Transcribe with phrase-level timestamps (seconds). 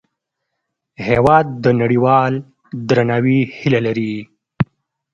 [1.07, 2.33] هېواد د نړیوال
[2.89, 4.13] درناوي هیله لري.